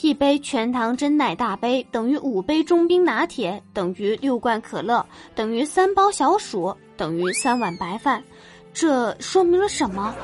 [0.00, 5.04] 一杯全糖真奶大杯等于五杯中冰拿铁等于六罐可乐
[5.34, 8.22] 等于三包小薯等于三碗白饭，
[8.72, 10.14] 这说明了什么？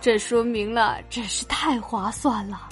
[0.00, 2.68] 这说明了真是太划算了，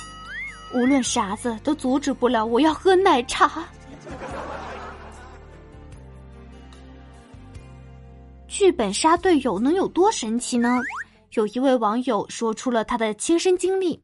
[0.74, 3.64] 无论啥子都阻止不了我要喝奶茶。
[8.48, 10.80] 剧本杀队友能有多神奇呢？
[11.34, 14.00] 有一位网友说出了他的亲身经历。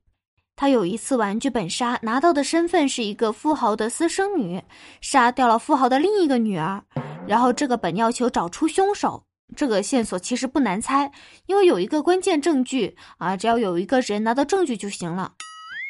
[0.60, 4.62] 他有一次玩剧本杀，拿到的身份是一个富豪的私生女，
[5.00, 6.84] 杀掉了富豪的另一个女儿。
[7.26, 9.24] 然后这个本要求找出凶手，
[9.56, 11.10] 这个线索其实不难猜，
[11.46, 15.32] 因为有一个关键证据啊，只要有一个人拿到证据就行了。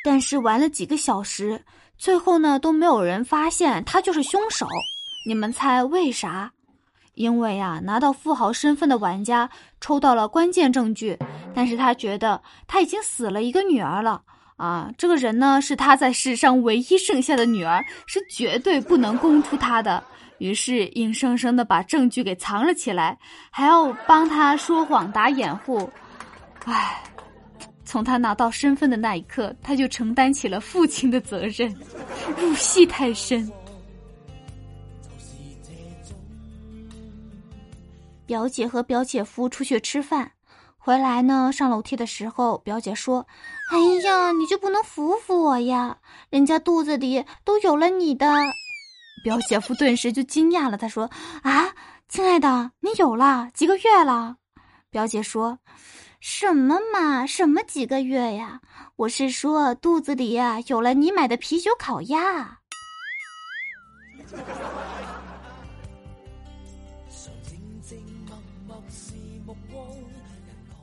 [0.05, 1.65] 但是玩了几个小时，
[1.98, 4.68] 最后呢都没有人发现他就是凶手。
[5.27, 6.52] 你们猜为啥？
[7.15, 11.18] 因为啊，拿到富豪身份的玩家抽到了关键证据，
[11.52, 14.23] 但是他觉得他已经死了一个女儿了。
[14.60, 20.04] 啊，这个人呢是他在世上唯一剩下的女儿，是绝对不能供出他的。
[20.37, 23.18] 于是硬生生的把证据给藏了起来，
[23.51, 25.90] 还要帮他说谎打掩护。
[26.66, 27.02] 唉，
[27.87, 31.74] 从他拿到身份的那一刻，他就承担起了父亲的责任，
[32.37, 33.51] 入戏太深。
[38.26, 40.30] 表姐和表姐夫出去吃饭。
[40.82, 43.26] 回来呢，上楼梯的时候，表姐说
[43.70, 45.98] ：“哎呀，你就不能扶扶我呀？
[46.30, 48.26] 人家肚子里都有了你的。”
[49.23, 51.10] 表姐夫顿时就惊讶了，他说
[51.45, 51.74] ：“啊，
[52.08, 54.36] 亲爱的，你有了几个月了？”
[54.90, 55.58] 表姐说
[56.18, 58.62] ：“什么嘛，什么几个月呀？
[58.96, 62.58] 我是说肚子里呀有了你买的啤酒烤鸭。”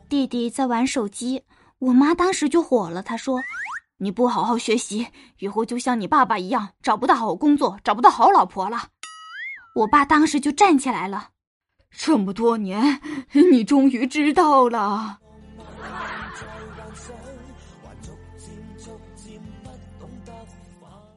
[0.10, 1.44] 弟弟在玩手机，
[1.80, 3.04] 我妈当时就火了。
[3.04, 3.42] 她说
[4.00, 5.08] ：“你不好好学习，
[5.40, 8.88] 以后就像你爸爸一样，找不到好工作，找不到好老婆了。”
[9.76, 11.32] 我爸当时就站起来了
[11.92, 13.02] ：“这么多年，
[13.52, 15.20] 你终于知道了。”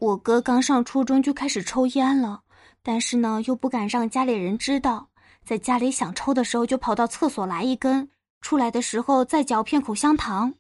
[0.01, 2.41] 我哥刚上初中就开始抽烟了，
[2.83, 5.11] 但是呢，又不敢让家里人知道，
[5.45, 8.11] 在家里想抽的时候，就跑到厕所来一根。
[8.41, 10.55] 出来的时候再嚼片口香糖。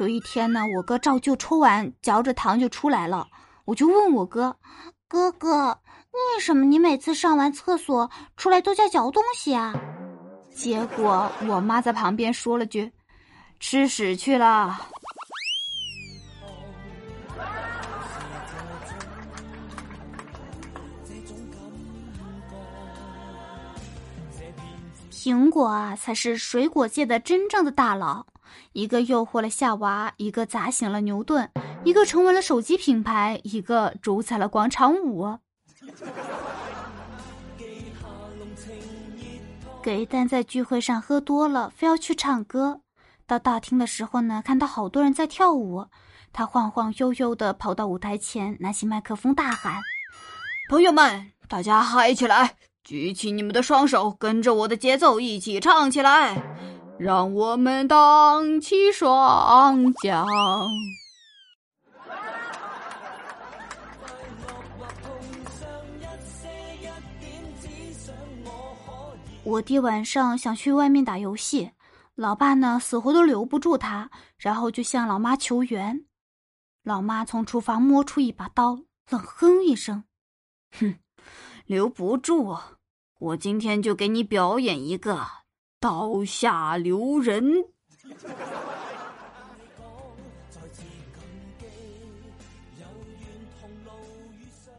[0.00, 3.28] 有一天呢，我哥照旧抽完，嚼着糖就出来了。
[3.66, 4.56] 我就问我哥
[5.06, 5.78] ：“哥哥，
[6.10, 9.74] 为什么你每次上完厕所出来都在嚼东西啊？”
[10.54, 12.90] 结果我妈在旁边说了句
[13.60, 14.88] ：“吃屎去了。”
[25.12, 28.26] 苹果啊，才是水果界的真正的大佬。
[28.72, 31.50] 一个诱惑了夏娃，一个砸醒了牛顿，
[31.84, 35.38] 一个成为了手机品牌，一个主宰了广场舞。
[39.82, 42.80] 给蛋在聚会上喝多了，非要去唱歌。
[43.26, 45.86] 到大厅的时候呢，看到好多人在跳舞，
[46.32, 49.80] 他晃晃悠悠的跑到舞台前，拿起麦克风大喊
[50.70, 56.42] ：“朋友们，大家嗨起来！”举起你们的双手，跟着我的节奏一起唱起来，
[56.98, 60.26] 让我们荡起双桨。
[69.44, 71.70] 我弟晚上想去外面打游戏，
[72.14, 76.04] 老爸呢死活都留不住他，然后就向老妈求援。
[76.82, 80.04] 老妈从厨房摸出一把刀，冷哼一声
[80.78, 80.96] ：“哼。”
[81.66, 82.58] 留不住，
[83.18, 85.26] 我今天就给你表演一个
[85.80, 87.64] 刀下留人。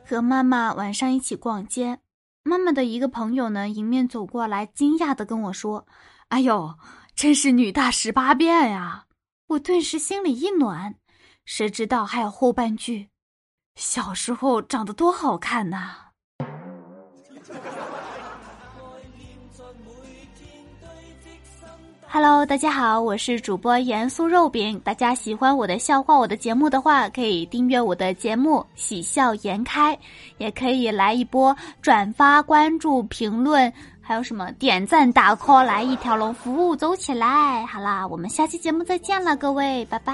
[0.05, 1.99] 和妈妈晚上一起逛街，
[2.44, 5.88] 妈妈的一个朋友呢迎面走过来，惊讶的跟我说
[6.29, 6.75] ：“哎呦，
[7.15, 9.07] 真是女大十八变呀！”
[9.47, 10.95] 我顿时心里一暖，
[11.45, 13.09] 谁知道还有后半句
[13.75, 16.12] ：“小时候长得多好看呐！”
[22.15, 24.80] Hello，大家好，我是主播严肃肉饼。
[24.83, 29.95] 大家喜欢我的笑话、我的节目的话，可以订阅我的节目《喜笑颜开》，
[30.38, 37.65] 也可以来一波转发、关注、评论，还有什么点赞、打 call，来一条龙服务，走起来！
[37.65, 40.13] 好啦，我们下期节目再见了，各位，拜拜。